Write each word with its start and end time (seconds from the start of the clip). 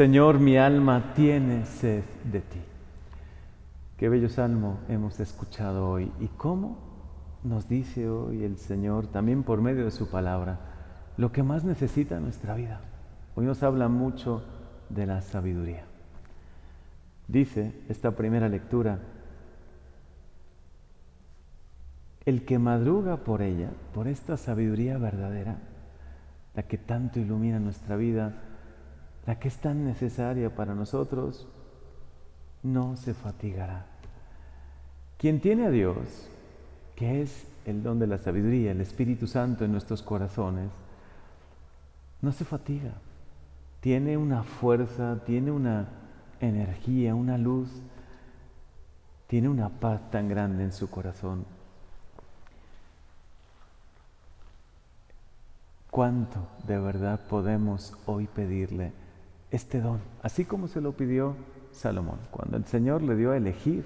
Señor, 0.00 0.40
mi 0.40 0.56
alma 0.56 1.12
tiene 1.12 1.66
sed 1.66 2.04
de 2.24 2.40
ti. 2.40 2.58
Qué 3.98 4.08
bello 4.08 4.30
salmo 4.30 4.80
hemos 4.88 5.20
escuchado 5.20 5.90
hoy. 5.90 6.10
¿Y 6.20 6.28
cómo 6.28 6.78
nos 7.44 7.68
dice 7.68 8.08
hoy 8.08 8.44
el 8.44 8.56
Señor, 8.56 9.08
también 9.08 9.42
por 9.42 9.60
medio 9.60 9.84
de 9.84 9.90
su 9.90 10.08
palabra, 10.08 10.58
lo 11.18 11.32
que 11.32 11.42
más 11.42 11.64
necesita 11.64 12.18
nuestra 12.18 12.54
vida? 12.54 12.80
Hoy 13.34 13.44
nos 13.44 13.62
habla 13.62 13.88
mucho 13.88 14.42
de 14.88 15.04
la 15.04 15.20
sabiduría. 15.20 15.84
Dice 17.28 17.74
esta 17.90 18.12
primera 18.12 18.48
lectura, 18.48 19.00
el 22.24 22.46
que 22.46 22.58
madruga 22.58 23.18
por 23.18 23.42
ella, 23.42 23.68
por 23.92 24.08
esta 24.08 24.38
sabiduría 24.38 24.96
verdadera, 24.96 25.58
la 26.54 26.62
que 26.62 26.78
tanto 26.78 27.20
ilumina 27.20 27.60
nuestra 27.60 27.96
vida, 27.96 28.44
la 29.26 29.38
que 29.38 29.48
es 29.48 29.58
tan 29.58 29.84
necesaria 29.84 30.54
para 30.54 30.74
nosotros, 30.74 31.46
no 32.62 32.96
se 32.96 33.14
fatigará. 33.14 33.86
Quien 35.18 35.40
tiene 35.40 35.66
a 35.66 35.70
Dios, 35.70 36.28
que 36.96 37.22
es 37.22 37.46
el 37.66 37.82
don 37.82 37.98
de 37.98 38.06
la 38.06 38.18
sabiduría, 38.18 38.72
el 38.72 38.80
Espíritu 38.80 39.26
Santo 39.26 39.64
en 39.64 39.72
nuestros 39.72 40.02
corazones, 40.02 40.70
no 42.22 42.32
se 42.32 42.44
fatiga. 42.44 42.92
Tiene 43.80 44.16
una 44.16 44.42
fuerza, 44.42 45.20
tiene 45.24 45.50
una 45.50 45.88
energía, 46.40 47.14
una 47.14 47.38
luz, 47.38 47.70
tiene 49.26 49.48
una 49.48 49.68
paz 49.68 50.10
tan 50.10 50.28
grande 50.28 50.64
en 50.64 50.72
su 50.72 50.90
corazón. 50.90 51.44
¿Cuánto 55.90 56.46
de 56.66 56.78
verdad 56.78 57.20
podemos 57.28 57.94
hoy 58.06 58.26
pedirle 58.26 58.92
este 59.50 59.80
don, 59.80 60.00
así 60.22 60.44
como 60.44 60.68
se 60.68 60.80
lo 60.80 60.92
pidió 60.92 61.34
Salomón, 61.72 62.18
cuando 62.30 62.56
el 62.56 62.64
Señor 62.66 63.02
le 63.02 63.16
dio 63.16 63.32
a 63.32 63.36
elegir 63.36 63.84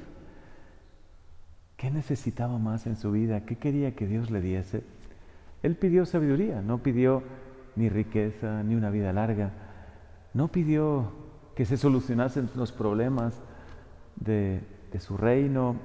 qué 1.76 1.90
necesitaba 1.90 2.58
más 2.58 2.86
en 2.86 2.96
su 2.96 3.12
vida, 3.12 3.44
qué 3.44 3.56
quería 3.56 3.94
que 3.94 4.06
Dios 4.06 4.30
le 4.30 4.40
diese. 4.40 4.84
Él 5.62 5.76
pidió 5.76 6.06
sabiduría, 6.06 6.60
no 6.62 6.82
pidió 6.82 7.22
ni 7.76 7.88
riqueza, 7.88 8.62
ni 8.62 8.74
una 8.74 8.90
vida 8.90 9.12
larga, 9.12 9.50
no 10.32 10.48
pidió 10.48 11.12
que 11.54 11.64
se 11.64 11.76
solucionasen 11.76 12.50
los 12.54 12.72
problemas 12.72 13.40
de, 14.16 14.62
su 14.98 15.16
reino. 15.16 15.76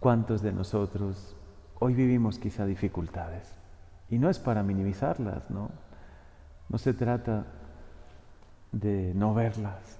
¿Cuántos 0.00 0.42
de 0.42 0.52
nosotros 0.52 1.36
hoy 1.78 1.94
vivimos 1.94 2.38
quizá 2.38 2.66
dificultades? 2.66 3.54
Y 4.10 4.18
no 4.18 4.30
es 4.30 4.38
para 4.38 4.62
minimizarlas, 4.62 5.50
¿no? 5.50 5.70
No 6.68 6.78
se 6.78 6.94
trata 6.94 7.46
de 8.72 9.12
no 9.14 9.34
verlas, 9.34 9.98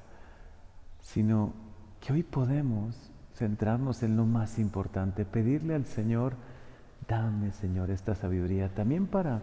sino 1.01 1.53
que 2.01 2.13
hoy 2.13 2.23
podemos 2.23 3.11
centrarnos 3.35 4.03
en 4.03 4.17
lo 4.17 4.27
más 4.27 4.59
importante, 4.59 5.25
pedirle 5.25 5.75
al 5.75 5.87
Señor, 5.87 6.35
dame 7.07 7.53
Señor 7.53 7.91
esta 7.91 8.15
sabiduría, 8.15 8.69
también 8.75 9.07
para 9.07 9.43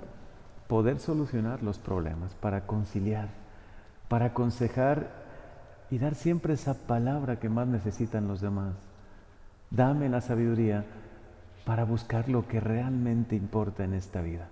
poder 0.68 1.00
solucionar 1.00 1.64
los 1.64 1.80
problemas, 1.80 2.34
para 2.36 2.66
conciliar, 2.66 3.30
para 4.08 4.28
aconsejar 4.28 5.10
y 5.90 5.98
dar 5.98 6.16
siempre 6.16 6.54
esa 6.54 6.74
palabra 6.74 7.40
que 7.40 7.50
más 7.50 7.68
necesitan 7.68 8.28
los 8.28 8.42
demás. 8.42 8.76
Dame 9.70 10.10
la 10.10 10.22
sabiduría 10.22 10.86
para 11.66 11.84
buscar 11.84 12.30
lo 12.30 12.48
que 12.48 12.60
realmente 12.60 13.36
importa 13.36 13.84
en 13.84 13.94
esta 13.94 14.22
vida. 14.22 14.50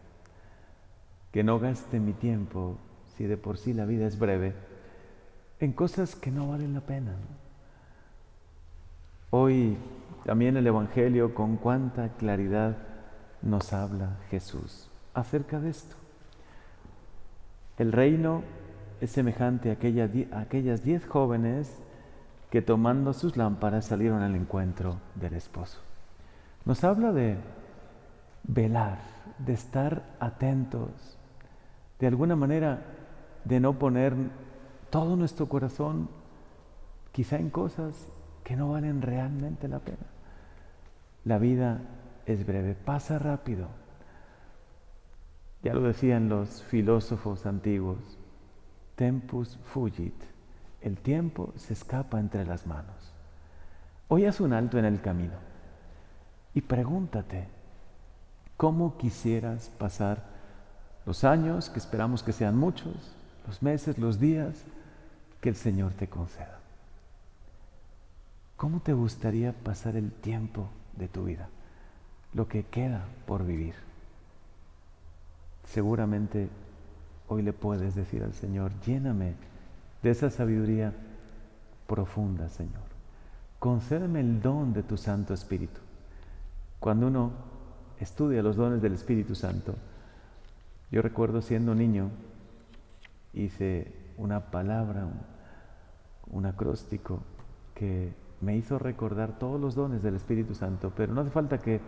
Que 1.32 1.44
no 1.44 1.60
gaste 1.60 2.00
mi 2.00 2.14
tiempo 2.14 2.78
si 3.18 3.26
de 3.26 3.38
por 3.38 3.58
sí 3.58 3.74
la 3.74 3.86
vida 3.86 4.08
es 4.08 4.18
breve, 4.18 4.54
en 5.60 5.74
cosas 5.74 6.16
que 6.16 6.32
no 6.32 6.50
valen 6.50 6.74
la 6.74 6.82
pena. 6.82 7.14
Hoy 9.30 9.78
también 10.26 10.58
el 10.58 10.68
Evangelio 10.68 11.34
con 11.34 11.58
cuánta 11.58 12.10
claridad 12.10 12.78
nos 13.42 13.74
habla 13.74 14.18
Jesús 14.30 14.90
acerca 15.14 15.60
de 15.60 15.70
esto. 15.70 15.96
El 17.78 17.92
reino 17.92 18.44
es 19.02 19.12
semejante 19.12 19.70
a, 19.70 20.38
a 20.38 20.42
aquellas 20.42 20.84
diez 20.84 21.06
jóvenes 21.06 21.78
que 22.50 22.62
tomando 22.62 23.14
sus 23.14 23.36
lámparas 23.36 23.86
salieron 23.86 24.22
al 24.22 24.36
encuentro 24.36 24.98
del 25.16 25.34
esposo. 25.34 25.80
Nos 26.66 26.84
habla 26.84 27.12
de 27.12 27.38
velar, 28.44 29.00
de 29.40 29.54
estar 29.54 30.04
atentos, 30.20 31.18
de 32.00 32.08
alguna 32.08 32.36
manera 32.36 32.93
de 33.46 33.60
no 33.60 33.78
poner 33.80 34.14
todo 34.90 35.16
nuestro 35.16 35.48
corazón 35.50 36.10
quizá 37.12 37.38
en 37.38 37.50
cosas 37.50 38.08
que 38.44 38.56
no 38.56 38.70
valen 38.70 39.02
realmente 39.02 39.68
la 39.68 39.80
pena. 39.80 40.06
La 41.26 41.38
vida 41.38 41.82
es 42.26 42.46
breve, 42.46 42.76
pasa 42.76 43.20
rápido. 43.20 43.68
Ya 45.64 45.74
lo 45.74 45.82
decían 45.82 46.28
los 46.28 46.62
filósofos 46.64 47.46
antiguos, 47.46 48.18
tempus 48.96 49.58
fugit, 49.64 50.16
el 50.82 50.98
tiempo 50.98 51.54
se 51.56 51.74
escapa 51.74 52.20
entre 52.20 52.46
las 52.46 52.68
manos. 52.68 53.14
Hoy 54.10 54.26
haz 54.26 54.42
un 54.42 54.52
alto 54.52 54.78
en 54.78 54.86
el 54.86 55.00
camino 55.00 55.36
y 56.54 56.62
pregúntate, 56.62 57.48
¿cómo 58.58 58.98
quisieras 58.98 59.70
pasar 59.80 60.34
los 61.06 61.24
años, 61.24 61.70
que 61.70 61.80
esperamos 61.80 62.24
que 62.24 62.32
sean 62.32 62.58
muchos, 62.58 63.16
los 63.48 63.62
meses, 63.62 63.98
los 63.98 64.20
días 64.20 64.64
que 65.42 65.50
el 65.50 65.56
Señor 65.56 65.94
te 65.94 66.08
conceda. 66.08 66.60
¿Cómo 68.56 68.80
te 68.80 68.94
gustaría 68.94 69.52
pasar 69.52 69.96
el 69.96 70.12
tiempo 70.12 70.70
de 70.98 71.08
tu 71.08 71.26
vida? 71.26 71.50
Lo 72.34 72.48
que 72.48 72.64
queda 72.64 73.06
por 73.26 73.46
vivir. 73.46 73.74
Seguramente 75.66 76.50
hoy 77.28 77.42
le 77.42 77.54
puedes 77.54 77.96
decir 77.96 78.24
al 78.24 78.34
Señor, 78.34 78.72
lléname 78.86 79.34
de 80.02 80.10
esa 80.10 80.30
sabiduría 80.30 80.94
profunda, 81.88 82.50
Señor. 82.50 82.84
Concédeme 83.60 84.20
el 84.20 84.42
don 84.42 84.74
de 84.74 84.84
tu 84.84 84.98
Santo 84.98 85.34
Espíritu. 85.34 85.80
Cuando 86.80 87.08
uno 87.08 87.32
estudia 88.00 88.44
los 88.44 88.56
dones 88.56 88.82
del 88.82 88.94
Espíritu 88.94 89.36
Santo, 89.36 89.76
yo 90.92 91.02
recuerdo 91.02 91.42
siendo 91.42 91.74
niño, 91.74 92.10
hice 93.34 93.92
una 94.18 94.52
palabra, 94.52 95.08
un, 96.32 96.46
acróstico 96.46 97.22
que 97.74 98.14
me 98.42 98.56
hizo 98.56 98.80
recordar 98.80 99.40
todos 99.40 99.60
los 99.60 99.76
dones 99.76 100.04
del 100.04 100.16
Espíritu 100.16 100.54
Santo, 100.56 100.92
pero 100.96 101.14
no 101.14 101.22
hace 101.22 101.32
falta 101.32 101.58
que 101.58 101.80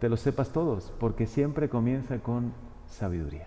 te 0.00 0.08
los 0.08 0.20
sepas 0.20 0.50
todos, 0.50 0.92
porque 0.98 1.26
siempre 1.26 1.68
comienza 1.68 2.18
con 2.18 2.52
sabiduría. 2.88 3.46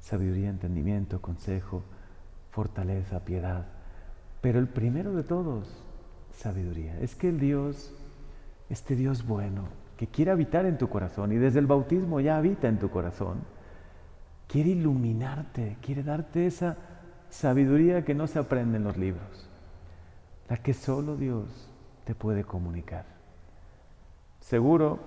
Sabiduría, 0.00 0.50
entendimiento, 0.50 1.20
consejo, 1.20 1.82
fortaleza, 2.50 3.24
piedad. 3.24 3.66
Pero 4.40 4.58
el 4.58 4.68
primero 4.68 5.14
de 5.14 5.22
todos, 5.22 5.82
sabiduría. 6.32 6.98
Es 7.00 7.14
que 7.14 7.28
el 7.28 7.38
Dios, 7.38 7.92
este 8.68 8.96
Dios 8.96 9.26
bueno, 9.26 9.64
que 9.96 10.06
quiere 10.06 10.30
habitar 10.30 10.66
en 10.66 10.78
tu 10.78 10.88
corazón 10.88 11.32
y 11.32 11.36
desde 11.36 11.60
el 11.60 11.66
bautismo 11.66 12.20
ya 12.20 12.36
habita 12.36 12.68
en 12.68 12.78
tu 12.78 12.90
corazón, 12.90 13.38
quiere 14.54 14.70
iluminarte, 14.70 15.78
quiere 15.82 16.04
darte 16.04 16.46
esa 16.46 16.76
sabiduría 17.28 18.04
que 18.04 18.14
no 18.14 18.28
se 18.28 18.38
aprende 18.38 18.76
en 18.76 18.84
los 18.84 18.96
libros, 18.96 19.48
la 20.48 20.58
que 20.58 20.72
solo 20.72 21.16
Dios 21.16 21.68
te 22.04 22.14
puede 22.14 22.44
comunicar. 22.44 23.04
Seguro, 24.38 25.00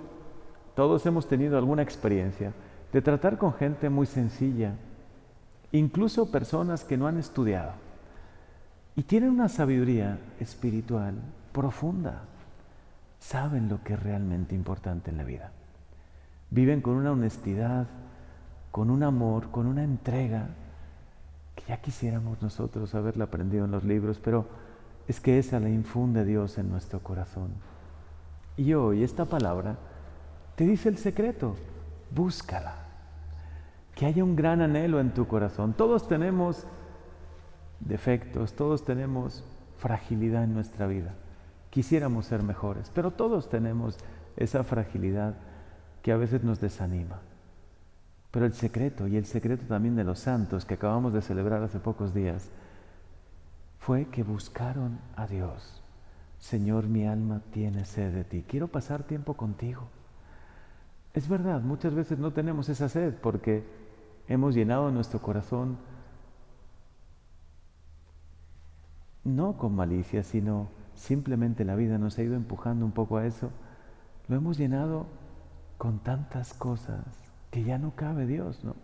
todos 0.75 1.05
hemos 1.05 1.29
tenido 1.29 1.57
alguna 1.57 1.81
experiencia 1.81 2.51
de 2.91 3.01
tratar 3.01 3.37
con 3.37 3.53
gente 3.53 3.89
muy 3.89 4.05
sencilla, 4.05 4.73
incluso 5.71 6.29
personas 6.29 6.83
que 6.83 6.97
no 6.97 7.07
han 7.07 7.17
estudiado, 7.17 7.71
y 8.97 9.03
tienen 9.03 9.29
una 9.29 9.47
sabiduría 9.47 10.19
espiritual 10.41 11.15
profunda 11.53 12.23
saben 13.19 13.69
lo 13.69 13.81
que 13.81 13.93
es 13.93 14.03
realmente 14.03 14.55
importante 14.55 15.09
en 15.09 15.15
la 15.15 15.23
vida. 15.23 15.51
Viven 16.49 16.81
con 16.81 16.95
una 16.95 17.13
honestidad, 17.13 17.87
con 18.77 18.91
un 18.91 19.01
amor, 19.01 19.49
con 19.49 19.65
una 19.65 19.83
entrega 19.83 20.49
que 21.55 21.63
ya 21.67 21.81
quisiéramos 21.81 22.39
nosotros 22.43 22.93
haberla 22.93 23.23
aprendido 23.23 23.65
en 23.65 23.71
los 23.71 23.83
libros, 23.83 24.21
pero 24.23 24.45
es 25.07 25.19
que 25.19 25.39
esa 25.39 25.59
la 25.59 25.67
infunde 25.69 26.23
Dios 26.23 26.59
en 26.59 26.69
nuestro 26.69 26.99
corazón. 26.99 27.49
Y 28.55 28.75
hoy 28.75 29.03
esta 29.03 29.25
palabra 29.25 29.77
te 30.55 30.67
dice 30.67 30.89
el 30.89 30.99
secreto, 30.99 31.55
búscala, 32.13 32.75
que 33.95 34.05
haya 34.05 34.23
un 34.23 34.35
gran 34.35 34.61
anhelo 34.61 34.99
en 34.99 35.11
tu 35.11 35.25
corazón. 35.25 35.73
Todos 35.73 36.07
tenemos 36.07 36.67
defectos, 37.79 38.53
todos 38.53 38.85
tenemos 38.85 39.43
fragilidad 39.79 40.43
en 40.43 40.53
nuestra 40.53 40.85
vida 40.85 41.15
quisiéramos 41.69 42.25
ser 42.25 42.41
mejores, 42.43 42.91
pero 42.93 43.11
todos 43.11 43.49
tenemos 43.49 43.97
esa 44.35 44.63
fragilidad 44.63 45.35
que 46.01 46.11
a 46.11 46.17
veces 46.17 46.43
nos 46.43 46.59
desanima. 46.59 47.19
Pero 48.31 48.45
el 48.45 48.53
secreto, 48.53 49.07
y 49.07 49.17
el 49.17 49.25
secreto 49.25 49.65
también 49.65 49.95
de 49.95 50.03
los 50.03 50.19
santos 50.19 50.65
que 50.65 50.73
acabamos 50.73 51.13
de 51.13 51.21
celebrar 51.21 51.63
hace 51.63 51.79
pocos 51.79 52.13
días, 52.13 52.49
fue 53.79 54.05
que 54.07 54.23
buscaron 54.23 54.99
a 55.15 55.27
Dios. 55.27 55.81
Señor, 56.39 56.87
mi 56.87 57.07
alma 57.07 57.41
tiene 57.51 57.85
sed 57.85 58.13
de 58.13 58.23
ti. 58.23 58.43
Quiero 58.47 58.67
pasar 58.67 59.03
tiempo 59.03 59.35
contigo. 59.35 59.87
Es 61.13 61.27
verdad, 61.27 61.61
muchas 61.61 61.95
veces 61.95 62.19
no 62.19 62.31
tenemos 62.31 62.69
esa 62.69 62.89
sed 62.89 63.15
porque 63.15 63.63
hemos 64.27 64.53
llenado 64.53 64.91
nuestro 64.91 65.21
corazón 65.21 65.77
no 69.23 69.57
con 69.57 69.75
malicia, 69.75 70.23
sino 70.23 70.69
simplemente 70.95 71.65
la 71.65 71.75
vida 71.75 71.97
nos 71.97 72.17
ha 72.17 72.23
ido 72.23 72.35
empujando 72.35 72.85
un 72.85 72.91
poco 72.91 73.17
a 73.17 73.25
eso. 73.25 73.51
Lo 74.27 74.35
hemos 74.35 74.57
llenado 74.57 75.07
con 75.77 75.99
tantas 75.99 76.53
cosas 76.53 77.26
que 77.51 77.63
ya 77.63 77.77
no 77.77 77.95
cabe 77.95 78.25
Dios, 78.25 78.63
¿no? 78.63 78.75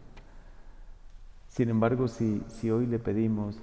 Sin 1.49 1.69
embargo, 1.69 2.07
si, 2.07 2.43
si 2.47 2.71
hoy 2.71 2.87
le 2.87 2.97
pedimos, 2.97 3.57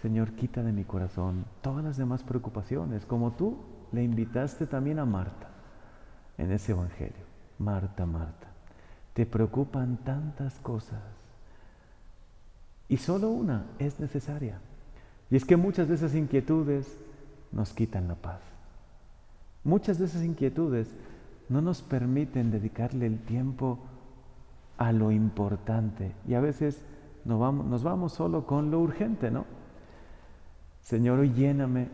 Señor, 0.00 0.32
quita 0.32 0.62
de 0.62 0.72
mi 0.72 0.84
corazón 0.84 1.44
todas 1.60 1.84
las 1.84 1.96
demás 1.96 2.22
preocupaciones, 2.22 3.04
como 3.04 3.32
tú 3.32 3.58
le 3.92 4.02
invitaste 4.02 4.66
también 4.66 4.98
a 4.98 5.04
Marta 5.04 5.50
en 6.38 6.52
ese 6.52 6.72
Evangelio. 6.72 7.28
Marta, 7.58 8.06
Marta, 8.06 8.48
te 9.12 9.26
preocupan 9.26 9.98
tantas 10.04 10.54
cosas 10.60 11.02
y 12.88 12.96
solo 12.96 13.30
una 13.30 13.66
es 13.78 14.00
necesaria. 14.00 14.60
Y 15.30 15.36
es 15.36 15.44
que 15.44 15.56
muchas 15.56 15.88
de 15.88 15.96
esas 15.96 16.14
inquietudes 16.14 16.86
nos 17.52 17.72
quitan 17.72 18.08
la 18.08 18.14
paz. 18.14 18.40
Muchas 19.64 19.98
de 19.98 20.06
esas 20.06 20.24
inquietudes 20.24 20.88
no 21.48 21.60
nos 21.60 21.82
permiten 21.82 22.50
dedicarle 22.50 23.06
el 23.06 23.18
tiempo 23.18 23.78
a 24.78 24.92
lo 24.92 25.10
importante 25.10 26.14
y 26.26 26.34
a 26.34 26.40
veces 26.40 26.84
nos 27.24 27.38
vamos, 27.38 27.66
nos 27.66 27.82
vamos 27.82 28.12
solo 28.12 28.46
con 28.46 28.70
lo 28.70 28.80
urgente, 28.80 29.30
¿no? 29.30 29.44
Señor, 30.80 31.18
hoy 31.18 31.32
lléname 31.32 31.88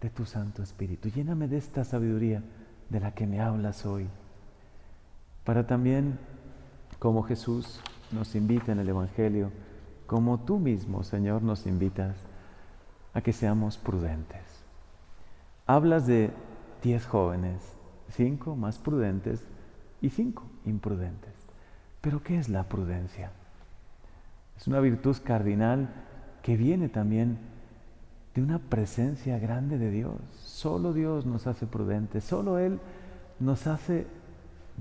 de 0.00 0.10
tu 0.10 0.24
Santo 0.24 0.62
Espíritu, 0.62 1.08
lléname 1.10 1.46
de 1.46 1.58
esta 1.58 1.84
sabiduría 1.84 2.42
de 2.88 3.00
la 3.00 3.12
que 3.12 3.26
me 3.26 3.40
hablas 3.40 3.86
hoy, 3.86 4.08
para 5.44 5.66
también, 5.66 6.18
como 6.98 7.22
Jesús 7.22 7.80
nos 8.12 8.34
invita 8.34 8.72
en 8.72 8.80
el 8.80 8.88
Evangelio, 8.88 9.50
como 10.06 10.40
tú 10.40 10.58
mismo, 10.58 11.04
Señor, 11.04 11.42
nos 11.42 11.66
invitas 11.66 12.16
a 13.14 13.20
que 13.20 13.32
seamos 13.32 13.78
prudentes. 13.78 14.64
Hablas 15.66 16.06
de 16.06 16.30
diez 16.82 17.06
jóvenes, 17.06 17.60
cinco 18.08 18.56
más 18.56 18.78
prudentes 18.78 19.44
y 20.00 20.10
cinco 20.10 20.44
imprudentes. 20.64 21.39
Pero 22.00 22.22
¿qué 22.22 22.38
es 22.38 22.48
la 22.48 22.64
prudencia? 22.64 23.30
Es 24.56 24.66
una 24.66 24.80
virtud 24.80 25.16
cardinal 25.24 25.88
que 26.42 26.56
viene 26.56 26.88
también 26.88 27.38
de 28.34 28.42
una 28.42 28.58
presencia 28.58 29.38
grande 29.38 29.78
de 29.78 29.90
Dios. 29.90 30.14
Solo 30.42 30.92
Dios 30.92 31.26
nos 31.26 31.46
hace 31.46 31.66
prudentes, 31.66 32.24
solo 32.24 32.58
Él 32.58 32.78
nos 33.38 33.66
hace 33.66 34.06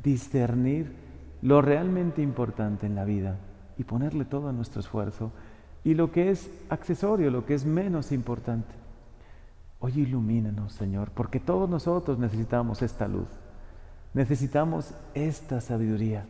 discernir 0.03 0.93
lo 1.41 1.61
realmente 1.61 2.21
importante 2.21 2.85
en 2.85 2.95
la 2.95 3.05
vida 3.05 3.37
y 3.77 3.83
ponerle 3.83 4.25
todo 4.25 4.51
nuestro 4.51 4.81
esfuerzo 4.81 5.31
y 5.83 5.93
lo 5.93 6.11
que 6.11 6.31
es 6.31 6.49
accesorio, 6.69 7.31
lo 7.31 7.45
que 7.45 7.53
es 7.53 7.65
menos 7.65 8.11
importante. 8.11 8.75
Hoy 9.79 10.01
ilumínanos, 10.01 10.73
Señor, 10.73 11.11
porque 11.11 11.39
todos 11.39 11.69
nosotros 11.69 12.19
necesitamos 12.19 12.81
esta 12.81 13.07
luz, 13.07 13.27
necesitamos 14.13 14.93
esta 15.13 15.61
sabiduría. 15.61 16.25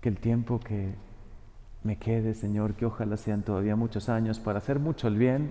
Que 0.00 0.08
el 0.08 0.18
tiempo 0.18 0.60
que 0.60 0.94
me 1.82 1.96
quede, 1.96 2.34
Señor, 2.34 2.74
que 2.74 2.86
ojalá 2.86 3.16
sean 3.16 3.42
todavía 3.42 3.76
muchos 3.76 4.08
años 4.08 4.38
para 4.38 4.58
hacer 4.58 4.78
mucho 4.78 5.08
el 5.08 5.16
bien, 5.16 5.50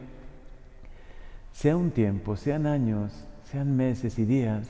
sea 1.51 1.75
un 1.75 1.91
tiempo, 1.91 2.35
sean 2.35 2.67
años, 2.67 3.25
sean 3.43 3.75
meses 3.75 4.19
y 4.19 4.25
días 4.25 4.67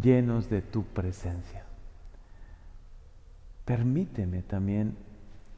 llenos 0.00 0.50
de 0.50 0.62
tu 0.62 0.84
presencia. 0.84 1.64
Permíteme 3.64 4.42
también 4.42 4.96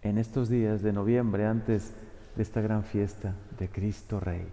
en 0.02 0.18
estos 0.18 0.48
días 0.48 0.82
de 0.82 0.92
noviembre, 0.92 1.46
antes 1.46 1.92
de 2.36 2.42
esta 2.42 2.60
gran 2.60 2.84
fiesta 2.84 3.34
de 3.58 3.68
Cristo 3.68 4.20
Rey, 4.20 4.46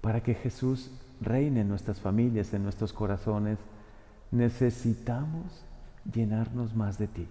para 0.00 0.22
que 0.22 0.34
Jesús 0.34 0.90
reine 1.20 1.62
en 1.62 1.68
nuestras 1.68 2.00
familias, 2.00 2.54
en 2.54 2.62
nuestros 2.62 2.92
corazones, 2.92 3.58
necesitamos 4.30 5.64
llenarnos 6.10 6.74
más 6.74 6.98
de 6.98 7.08
ti. 7.08 7.26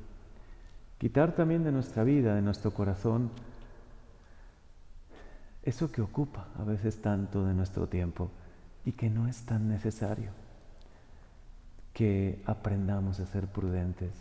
Quitar 0.98 1.34
también 1.34 1.64
de 1.64 1.72
nuestra 1.72 2.04
vida, 2.04 2.36
de 2.36 2.42
nuestro 2.42 2.72
corazón, 2.74 3.30
eso 5.64 5.92
que 5.92 6.02
ocupa 6.02 6.48
a 6.58 6.64
veces 6.64 7.02
tanto 7.02 7.46
de 7.46 7.54
nuestro 7.54 7.88
tiempo 7.88 8.30
y 8.86 8.92
que 8.94 9.10
no 9.10 9.28
es 9.28 9.46
tan 9.46 9.68
necesario. 9.68 10.32
Que 11.94 12.42
aprendamos 12.46 13.20
a 13.20 13.26
ser 13.26 13.48
prudentes, 13.48 14.12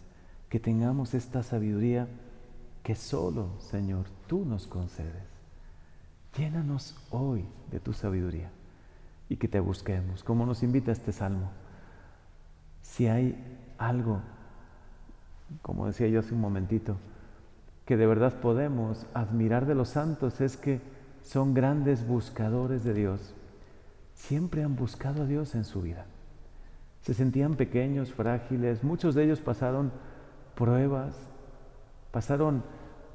que 0.49 0.59
tengamos 0.59 1.15
esta 1.15 1.43
sabiduría 1.43 2.09
que 2.83 2.95
solo, 2.95 3.49
Señor, 3.61 4.07
tú 4.27 4.45
nos 4.45 4.67
concedes. 4.67 5.35
Llénanos 6.37 6.97
hoy 7.11 7.45
de 7.71 7.81
tu 7.81 7.93
sabiduría 7.93 8.51
y 9.29 9.37
que 9.37 9.49
te 9.49 9.61
busquemos, 9.61 10.23
como 10.23 10.47
nos 10.47 10.63
invita 10.63 10.93
este 10.93 11.13
salmo. 11.13 11.51
Si 12.83 13.07
hay 13.07 13.37
algo, 13.79 14.21
como 15.63 15.87
decía 15.87 16.09
yo 16.09 16.21
hace 16.21 16.35
un 16.35 16.41
momentito, 16.41 16.97
que 17.85 17.97
de 17.97 18.07
verdad 18.07 18.41
podemos 18.41 19.07
admirar 19.15 19.67
de 19.67 19.75
los 19.75 19.91
santos 19.91 20.41
es 20.41 20.57
que 20.57 20.81
son 21.23 21.55
grandes 21.55 22.07
buscadores 22.07 22.85
de 22.85 22.95
Dios. 22.95 23.35
Siempre 24.15 24.63
han 24.63 24.77
buscado 24.77 25.23
a 25.23 25.27
Dios 25.27 25.55
en 25.55 25.65
su 25.65 25.83
vida. 25.83 26.07
Se 27.03 27.13
sentían 27.13 27.57
pequeños, 27.57 28.13
frágiles, 28.13 28.83
muchos 28.83 29.15
de 29.15 29.25
ellos 29.25 29.41
pasaron 29.41 29.93
pruebas, 30.55 31.15
pasaron 32.11 32.63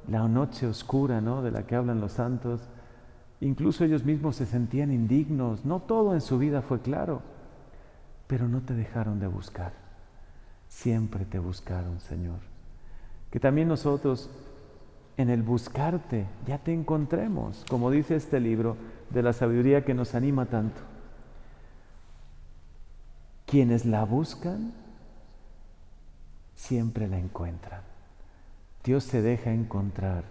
la 0.08 0.28
noche 0.28 0.66
oscura 0.66 1.20
¿no? 1.20 1.42
de 1.42 1.50
la 1.50 1.66
que 1.66 1.74
hablan 1.74 2.00
los 2.00 2.12
santos. 2.12 2.60
Incluso 3.40 3.84
ellos 3.84 4.04
mismos 4.04 4.36
se 4.36 4.46
sentían 4.46 4.92
indignos. 4.92 5.64
No 5.64 5.80
todo 5.80 6.14
en 6.14 6.20
su 6.20 6.38
vida 6.38 6.62
fue 6.62 6.80
claro, 6.80 7.22
pero 8.26 8.48
no 8.48 8.60
te 8.60 8.74
dejaron 8.74 9.18
de 9.18 9.26
buscar. 9.26 9.72
Siempre 10.70 11.26
te 11.26 11.38
buscaron, 11.38 12.00
Señor. 12.00 12.38
Que 13.30 13.40
también 13.40 13.68
nosotros 13.68 14.30
en 15.16 15.28
el 15.28 15.42
buscarte 15.42 16.26
ya 16.46 16.58
te 16.58 16.72
encontremos, 16.72 17.66
como 17.68 17.90
dice 17.90 18.16
este 18.16 18.40
libro 18.40 18.76
de 19.10 19.22
la 19.22 19.34
sabiduría 19.34 19.84
que 19.84 19.92
nos 19.92 20.14
anima 20.14 20.46
tanto. 20.46 20.80
Quienes 23.46 23.84
la 23.84 24.04
buscan, 24.04 24.72
siempre 26.54 27.08
la 27.08 27.18
encuentran. 27.18 27.82
Dios 28.84 29.04
se 29.04 29.20
deja 29.20 29.52
encontrar 29.52 30.24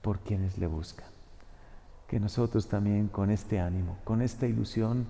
por 0.00 0.20
quienes 0.20 0.56
le 0.56 0.66
buscan. 0.66 1.06
Que 2.08 2.18
nosotros 2.18 2.66
también 2.68 3.08
con 3.08 3.30
este 3.30 3.60
ánimo, 3.60 3.98
con 4.04 4.22
esta 4.22 4.46
ilusión, 4.46 5.06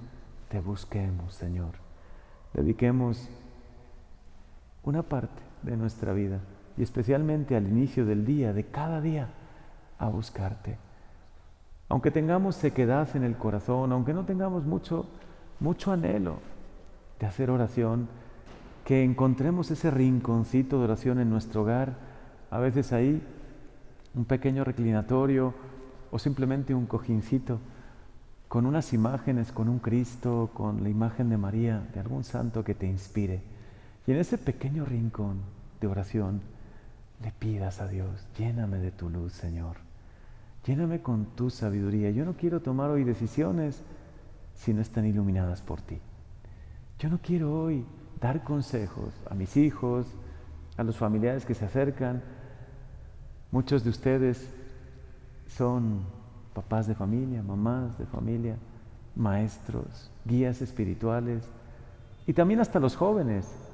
te 0.49 0.61
busquemos, 0.61 1.35
Señor. 1.35 1.75
Dediquemos 2.52 3.29
una 4.87 5.02
parte 5.02 5.43
de 5.62 5.76
nuestra 5.76 6.14
vida 6.14 6.40
y 6.78 6.83
especialmente 6.83 7.57
al 7.57 7.66
inicio 7.66 8.07
del 8.07 8.25
día, 8.25 8.52
de 8.52 8.64
cada 8.64 9.00
día, 9.00 9.28
a 9.99 10.09
buscarte. 10.09 10.78
Aunque 11.88 12.11
tengamos 12.11 12.57
sequedad 12.57 13.09
en 13.14 13.25
el 13.25 13.37
corazón, 13.37 13.93
aunque 13.93 14.14
no 14.14 14.25
tengamos 14.25 14.64
mucho, 14.64 15.07
mucho 15.61 15.93
anhelo 15.93 16.38
de 17.21 17.26
hacer 17.26 17.50
oración, 17.50 18.09
que 18.85 19.02
encontremos 19.02 19.71
ese 19.71 19.90
rinconcito 19.90 20.78
de 20.78 20.85
oración 20.85 21.19
en 21.19 21.31
nuestro 21.31 21.62
hogar, 21.62 21.95
a 22.50 22.59
veces 22.59 22.93
ahí 22.93 23.23
un 24.14 24.25
pequeño 24.25 24.64
reclinatorio 24.64 25.55
o 26.11 26.19
simplemente 26.19 26.75
un 26.75 26.87
cojincito 26.87 27.59
con 28.49 28.66
unas 28.66 28.93
imágenes, 28.93 29.50
con 29.50 29.69
un 29.69 29.81
Cristo, 29.81 30.50
con 30.55 30.83
la 30.83 30.88
imagen 30.88 31.28
de 31.28 31.37
María, 31.37 31.88
de 31.93 32.00
algún 32.00 32.23
santo 32.23 32.62
que 32.62 32.75
te 32.75 32.87
inspire. 32.87 33.56
Y 34.07 34.13
en 34.13 34.19
ese 34.19 34.39
pequeño 34.39 34.85
rincón 34.85 35.41
de 35.81 35.87
oración 35.87 36.41
le 37.23 37.33
pidas 37.33 37.81
a 37.81 37.89
Dios, 37.89 38.27
lléname 38.39 38.79
de 38.79 38.91
tu 38.91 39.11
luz, 39.11 39.33
Señor. 39.33 39.77
Lléname 40.65 41.01
con 41.01 41.27
tu 41.37 41.51
sabiduría. 41.51 42.11
Yo 42.11 42.25
no 42.25 42.35
quiero 42.35 42.61
tomar 42.61 42.91
hoy 42.91 43.05
decisiones 43.05 43.83
si 44.55 44.75
no 44.75 44.83
están 44.83 45.07
iluminadas 45.07 45.63
por 45.63 45.81
ti. 45.81 45.99
Yo 46.99 47.09
no 47.09 47.19
quiero 47.19 47.53
hoy 47.53 47.85
dar 48.21 48.43
consejos 48.43 49.13
a 49.31 49.35
mis 49.35 49.57
hijos, 49.57 50.07
a 50.77 50.83
los 50.83 50.97
familiares 50.97 51.45
que 51.45 51.55
se 51.55 51.65
acercan. 51.65 52.23
Muchos 53.51 53.85
de 53.85 53.91
ustedes 53.91 54.49
son 55.47 56.01
papás 56.55 56.87
de 56.87 56.95
familia, 56.95 57.43
mamás 57.43 57.99
de 57.99 58.07
familia, 58.07 58.57
maestros, 59.15 60.11
guías 60.25 60.63
espirituales 60.63 61.45
y 62.27 62.33
también 62.33 62.61
hasta 62.61 62.81
los 62.81 62.97
jóvenes. 62.97 63.66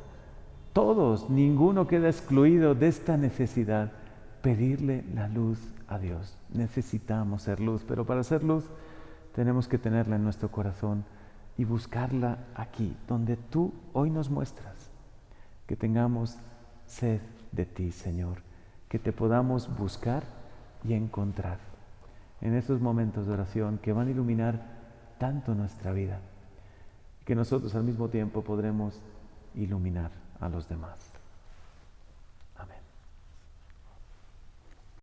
Todos, 0.73 1.29
ninguno 1.29 1.87
queda 1.87 2.09
excluido 2.09 2.75
de 2.75 2.89
esta 2.89 3.17
necesidad, 3.17 3.93
pedirle 4.41 5.05
la 5.15 5.29
luz 5.29 5.59
a 5.89 5.99
Dios. 5.99 6.37
Necesitamos 6.53 7.43
ser 7.43 7.61
luz, 7.61 7.85
pero 7.87 8.07
para 8.07 8.25
ser 8.25 8.43
luz 8.43 8.65
tenemos 9.35 9.69
que 9.69 9.79
tenerla 9.79 10.17
en 10.17 10.25
nuestro 10.25 10.51
corazón 10.51 11.05
y 11.59 11.65
buscarla 11.65 12.39
aquí, 12.55 12.97
donde 13.07 13.37
tú 13.37 13.73
hoy 13.93 14.11
nos 14.11 14.31
muestras. 14.31 14.91
Que 15.67 15.77
tengamos 15.77 16.39
sed 16.87 17.21
de 17.53 17.67
ti, 17.67 17.93
Señor, 17.93 18.39
que 18.89 18.99
te 18.99 19.13
podamos 19.13 19.75
buscar 19.77 20.23
y 20.85 20.95
encontrar 20.95 21.59
en 22.41 22.55
estos 22.55 22.81
momentos 22.81 23.27
de 23.27 23.35
oración 23.35 23.79
que 23.79 23.93
van 23.93 24.09
a 24.09 24.11
iluminar 24.11 24.61
tanto 25.19 25.55
nuestra 25.55 25.93
vida, 25.93 26.19
que 27.25 27.35
nosotros 27.35 27.75
al 27.75 27.85
mismo 27.85 28.09
tiempo 28.09 28.43
podremos 28.43 29.01
iluminar 29.55 30.22
a 30.41 30.49
los 30.49 30.69
demás. 30.69 31.12